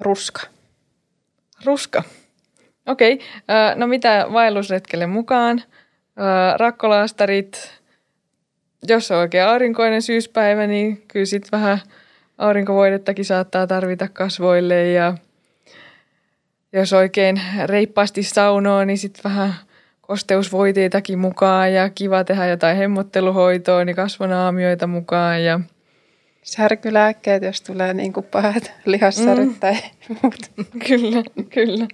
[0.00, 0.53] ruska.
[1.64, 2.02] Ruska.
[2.86, 3.12] Okei.
[3.12, 3.26] Okay.
[3.74, 5.62] No mitä vaellusretkelle mukaan?
[6.56, 7.80] Rakkolaastarit.
[8.88, 11.78] Jos on oikein aurinkoinen syyspäivä, niin kyllä sitten vähän
[12.38, 14.90] aurinkovoidettakin saattaa tarvita kasvoille.
[14.90, 15.14] Ja
[16.72, 19.54] jos oikein reippaasti saunoo, niin sitten vähän
[20.00, 25.60] kosteusvoiteitakin mukaan ja kiva tehdä jotain hemmotteluhoitoa, niin kasvonaamioita mukaan ja–
[26.44, 29.54] särkylääkkeet, jos tulee niin kuin pahat lihassarit mm.
[29.54, 29.76] tai
[30.08, 30.50] muut.
[30.86, 31.86] kyllä, kyllä.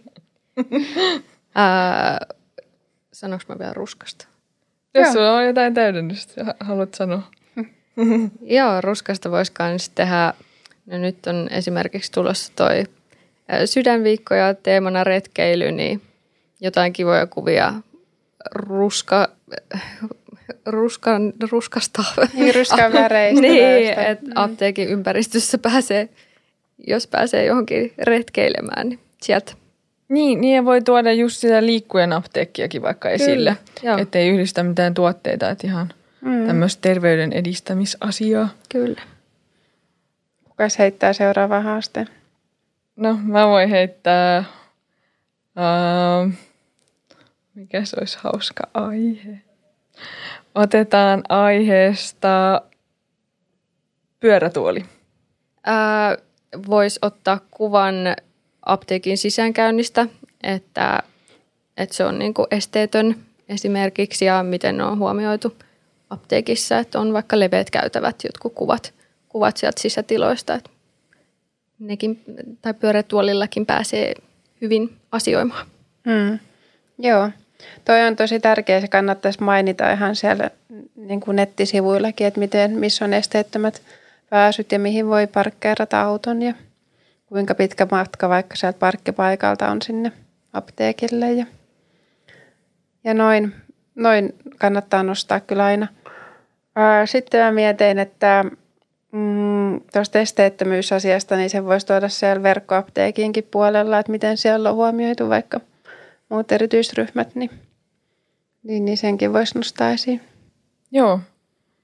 [1.55, 2.27] Ää,
[3.13, 4.27] sanoinko mä vielä ruskasta?
[4.95, 5.13] Jos Joo.
[5.13, 7.23] sulla on jotain täydennystä, haluat sanoa.
[8.59, 10.35] Joo, ruskasta voisi myös tehdä,
[10.87, 12.85] no nyt on esimerkiksi tulossa toi
[13.65, 16.03] sydänviikko ja teemana retkeily, niin
[16.61, 17.75] jotain kivoja kuvia
[18.55, 19.29] ruska,
[20.67, 22.05] ruskan, ruskasta.
[22.35, 23.41] Niin, ruskan väreistä.
[23.41, 26.09] niin, että apteekin ympäristössä pääsee,
[26.87, 29.53] jos pääsee johonkin retkeilemään, niin sieltä
[30.11, 33.57] niin, niin voi tuoda just sitä liikkujen apteekkiakin vaikka esille,
[34.01, 36.47] että ei yhdistä mitään tuotteita, että ihan mm.
[36.47, 38.49] tämmöistä terveyden edistämisasiaa.
[38.69, 39.03] Kyllä.
[40.45, 42.09] Kuka heittää seuraava haasteen?
[42.97, 44.45] No, mä voin heittää,
[45.57, 46.33] uh,
[47.55, 49.39] mikä se olisi hauska aihe.
[50.55, 52.63] Otetaan aiheesta
[54.21, 54.81] pyörätuoli.
[54.81, 56.31] Uh,
[56.67, 57.95] Voisi ottaa kuvan
[58.67, 60.07] apteekin sisäänkäynnistä,
[60.43, 61.03] että,
[61.77, 63.17] että se on niin kuin esteetön
[63.49, 65.57] esimerkiksi ja miten on huomioitu
[66.11, 68.95] apteekissa, että on vaikka leveät käytävät jotkut kuvat,
[69.29, 70.71] kuvat sieltä sisätiloista, että
[71.79, 72.25] nekin,
[72.63, 74.15] tai pyörätuolillakin pääsee
[74.61, 75.67] hyvin asioimaan.
[76.05, 76.39] Mm.
[76.99, 77.31] Joo,
[77.85, 80.51] toi on tosi tärkeä, se kannattaisi mainita ihan siellä
[80.96, 83.83] niin kuin nettisivuillakin, että miten, missä on esteettömät
[84.31, 86.55] pääsyt ja mihin voi parkkeerata auton ja
[87.27, 90.12] kuinka pitkä matka vaikka sieltä parkkipaikalta on sinne
[90.53, 91.46] apteekille ja,
[93.05, 93.55] ja noin,
[93.94, 95.88] noin kannattaa nostaa kyllä aina.
[97.05, 98.44] Sitten mä mietin, että
[99.12, 105.29] mm, tuosta esteettömyysasiasta, niin se voisi tuoda siellä verkkoapteekinkin puolella, että miten siellä on huomioitu
[105.29, 105.61] vaikka
[106.31, 107.51] muut erityisryhmät, niin,
[108.62, 110.21] niin, niin senkin voisi nostaa esiin.
[110.93, 111.21] Joo,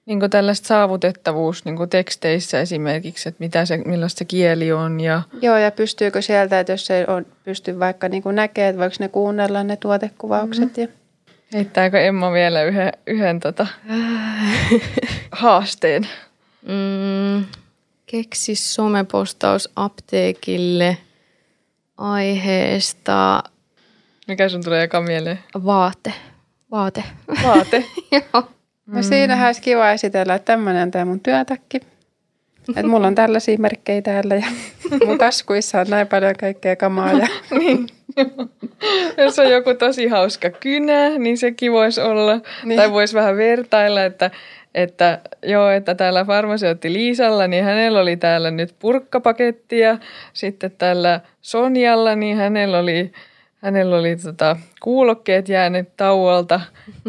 [0.06, 5.00] niin kuin tällaista saavutettavuus niin kuin teksteissä esimerkiksi, että mitä se, millaista se kieli on.
[5.00, 5.22] Ja...
[5.42, 8.96] Joo, ja pystyykö sieltä, että jos ei on, pysty vaikka niin kuin näkee, että voiko
[9.00, 10.76] ne kuunnella ne tuotekuvaukset.
[10.76, 10.82] Mm-hmm.
[10.82, 10.88] Ja...
[11.52, 13.66] Heittääkö Emma vielä yhden, yhden tota,
[15.32, 16.08] haasteen?
[16.62, 17.44] Mm,
[18.06, 20.96] keksi somepostaus apteekille
[21.96, 23.42] aiheesta.
[24.28, 25.38] Mikä sun tulee eka mieleen?
[25.64, 26.12] Vaate.
[26.70, 27.04] Vaate.
[27.44, 27.84] Vaate?
[28.12, 28.48] Joo.
[28.86, 31.80] No siinähän olisi kiva esitellä, että tämmöinen on tämä mun työtakki.
[32.68, 34.46] Että mulla on tällaisia merkkejä täällä ja
[35.06, 37.12] mun taskuissa on näin paljon kaikkea kamaa.
[37.12, 37.28] Ja...
[37.58, 37.86] niin.
[39.18, 42.40] Jos on joku tosi hauska kynä, niin sekin voisi olla.
[42.64, 42.76] Niin.
[42.76, 44.30] Tai voisi vähän vertailla, että,
[44.74, 49.98] että joo, että täällä farmaseutti Liisalla, niin hänellä oli täällä nyt purkkapaketti ja
[50.32, 53.12] sitten tällä Sonjalla, niin hänellä oli
[53.66, 56.60] hänellä oli tota, kuulokkeet jääneet tauolta.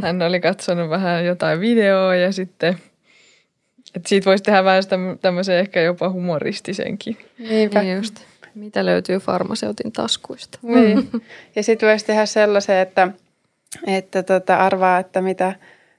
[0.02, 2.78] Hän oli katsonut vähän jotain videoa ja sitten,
[3.96, 4.84] että siitä voisi tehdä vähän
[5.22, 7.18] tämmöisen ehkä jopa humoristisenkin.
[7.50, 7.82] Niinpä.
[7.82, 8.20] Niin just.
[8.56, 10.60] Mitä löytyy farmaseutin taskuista.
[10.62, 11.10] Niin.
[11.56, 13.08] Ja sitten voisi tehdä sellaisen, että,
[13.88, 15.56] että tota, arvaa, että mitä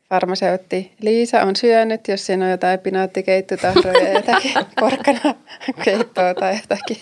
[0.09, 5.35] farmaseutti Liisa on syönyt, jos siinä on jotain pinaattikeittotahroja ja jotakin porkkana
[5.85, 6.97] keittoa tai jotakin.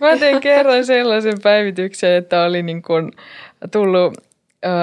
[0.00, 3.12] Mä tein kerran sellaisen päivityksen, että oli niin kuin
[3.70, 4.14] tullut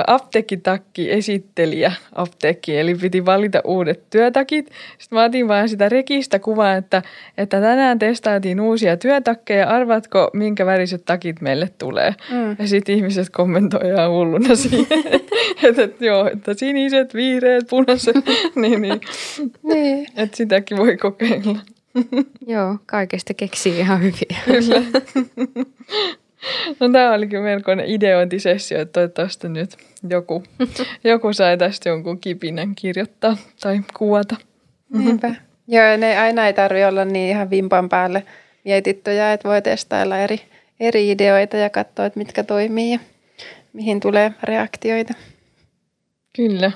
[0.07, 4.65] apteekkitakki esittelijä apteekki, eli piti valita uudet työtakit.
[4.97, 7.01] Sitten mä otin vaan sitä rekistä kuvaa, että,
[7.37, 12.15] että tänään testaatiin uusia työtakkeja, arvatko minkä väriset takit meille tulee.
[12.31, 12.55] Mm.
[12.59, 15.03] Ja sitten ihmiset kommentoivat ihan hulluna siihen,
[15.63, 18.15] että, että joo, että siniset, vihreät, punaiset,
[18.55, 19.01] niin, niin.
[19.63, 20.07] niin.
[20.17, 21.59] että sitäkin voi kokeilla.
[22.47, 24.38] Joo, kaikesta keksii ihan hyviä.
[24.45, 24.82] Kyllä.
[26.80, 29.77] No tämä olikin melkoinen ideointisessio, että toivottavasti nyt
[30.10, 30.43] joku,
[31.04, 34.36] joku sai tästä jonkun kipinän kirjoittaa tai kuvata.
[34.93, 35.36] Niinpä.
[35.67, 38.23] Joo, ne aina ei tarvi olla niin ihan vimpan päälle
[38.65, 40.41] mietittyjä, että voi testailla eri,
[40.80, 42.99] eri ideoita ja katsoa, että mitkä toimii ja
[43.73, 45.13] mihin tulee reaktioita.
[46.36, 46.71] Kyllä.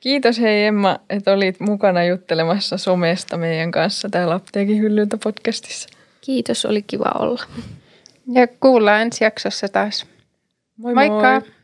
[0.00, 5.88] Kiitos hei Emma, että olit mukana juttelemassa somesta meidän kanssa täällä Apteekin hyllyltä podcastissa.
[6.20, 7.42] Kiitos, oli kiva olla.
[8.32, 10.06] Ja kuullaan ensi jaksossa taas.
[10.76, 11.40] Moi Moikka!
[11.40, 11.59] Moi.